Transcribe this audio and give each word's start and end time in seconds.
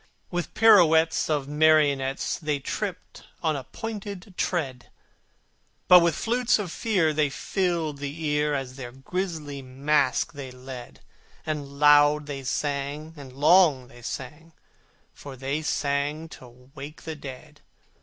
With 0.31 0.45
the 0.55 0.59
pirouettes 0.59 1.29
of 1.29 1.47
marionettes, 1.47 2.39
They 2.39 2.57
tripped 2.57 3.21
on 3.43 3.63
pointed 3.65 4.33
tread: 4.35 4.89
But 5.87 5.99
with 5.99 6.15
flutes 6.15 6.57
of 6.57 6.71
Fear 6.71 7.13
they 7.13 7.29
filled 7.29 7.99
the 7.99 8.19
ear, 8.25 8.55
As 8.55 8.77
their 8.77 8.91
grisly 8.91 9.61
masque 9.61 10.33
they 10.33 10.49
led, 10.49 11.01
And 11.45 11.77
loud 11.79 12.25
they 12.25 12.43
sang, 12.43 13.13
and 13.15 13.31
long 13.31 13.89
they 13.89 14.01
sang, 14.01 14.53
For 15.13 15.35
they 15.35 15.61
sang 15.61 16.29
to 16.29 16.71
wake 16.73 17.03
the 17.03 17.15
dead. 17.15 17.61